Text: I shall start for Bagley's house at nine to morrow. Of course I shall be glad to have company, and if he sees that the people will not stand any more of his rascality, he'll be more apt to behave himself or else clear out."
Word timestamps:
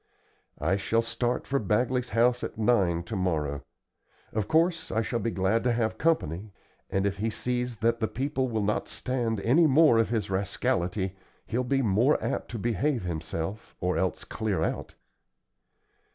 I 0.57 0.77
shall 0.77 1.03
start 1.03 1.45
for 1.45 1.59
Bagley's 1.59 2.09
house 2.09 2.43
at 2.43 2.57
nine 2.57 3.03
to 3.03 3.15
morrow. 3.15 3.61
Of 4.33 4.47
course 4.47 4.91
I 4.91 5.03
shall 5.03 5.19
be 5.19 5.29
glad 5.29 5.63
to 5.65 5.73
have 5.73 5.99
company, 5.99 6.51
and 6.89 7.05
if 7.05 7.17
he 7.17 7.29
sees 7.29 7.77
that 7.77 7.99
the 7.99 8.07
people 8.07 8.47
will 8.47 8.63
not 8.63 8.87
stand 8.87 9.39
any 9.41 9.67
more 9.67 9.99
of 9.99 10.09
his 10.09 10.31
rascality, 10.31 11.15
he'll 11.45 11.63
be 11.63 11.83
more 11.83 12.17
apt 12.19 12.49
to 12.49 12.57
behave 12.57 13.03
himself 13.03 13.75
or 13.79 13.95
else 13.95 14.23
clear 14.23 14.63
out." 14.63 14.95